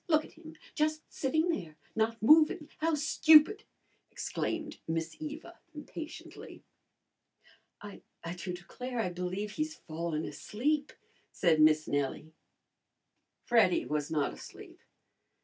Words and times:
Look 0.07 0.25
at 0.25 0.33
him! 0.33 0.55
Just 0.73 1.03
sitting 1.13 1.49
there 1.49 1.77
not 1.95 2.23
moving. 2.23 2.71
How 2.79 2.95
stupid!" 2.95 3.65
exclaimed 4.09 4.79
Miss 4.87 5.15
Eva 5.19 5.59
impatiently. 5.75 6.63
"I 7.79 8.01
do 8.37 8.51
declare, 8.53 8.99
I 8.99 9.09
believe 9.11 9.51
he's 9.51 9.75
fallen 9.75 10.25
asleep," 10.25 10.91
said 11.31 11.61
Miss 11.61 11.87
Nellie. 11.87 12.33
Freddy 13.45 13.85
was 13.85 14.09
not 14.09 14.33
asleep. 14.33 14.81